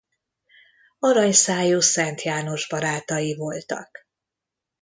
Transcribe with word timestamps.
Aranyszájú 0.99 1.79
Szent 1.79 2.21
János 2.21 2.67
barátai 2.67 3.35
voltak. 3.35 4.07